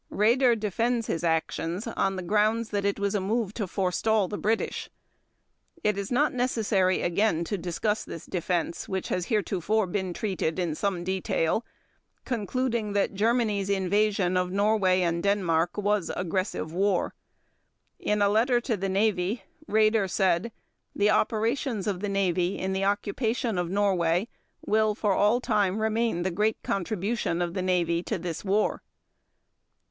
Raeder 0.11 0.59
defends 0.59 1.05
his 1.05 1.23
actions 1.23 1.85
on 1.85 2.15
the 2.15 2.23
ground 2.23 2.73
it 2.73 2.97
was 2.97 3.13
a 3.13 3.21
move 3.21 3.53
to 3.53 3.67
forestall 3.67 4.27
the 4.27 4.35
British. 4.39 4.89
It 5.83 5.95
is 5.95 6.11
not 6.11 6.33
necessary 6.33 7.03
again 7.03 7.43
to 7.43 7.55
discuss 7.55 8.03
this 8.03 8.25
defense, 8.25 8.89
which 8.89 9.09
has 9.09 9.27
heretofore 9.27 9.85
been 9.85 10.11
treated 10.11 10.57
in 10.57 10.73
some 10.73 11.03
detail, 11.03 11.63
concluding 12.25 12.93
that 12.93 13.13
Germany's 13.13 13.69
invasion 13.69 14.37
of 14.37 14.51
Norway 14.51 15.01
and 15.03 15.21
Denmark 15.21 15.77
was 15.77 16.09
aggressive 16.15 16.73
war. 16.73 17.13
In 17.99 18.23
a 18.23 18.27
letter 18.29 18.59
to 18.59 18.75
the 18.75 18.89
Navy, 18.89 19.43
Raeder 19.67 20.09
said: 20.09 20.51
"The 20.95 21.11
operations 21.11 21.85
of 21.85 21.99
the 21.99 22.09
Navy 22.09 22.57
in 22.57 22.73
the 22.73 22.85
occupation 22.85 23.55
of 23.59 23.69
Norway 23.69 24.29
will 24.65 24.95
for 24.95 25.13
all 25.13 25.39
time 25.39 25.77
remain 25.77 26.23
the 26.23 26.31
great 26.31 26.57
contribution 26.63 27.39
of 27.39 27.53
the 27.53 27.61
Navy 27.61 28.01
to 28.01 28.17
this 28.17 28.43
war." 28.43 28.81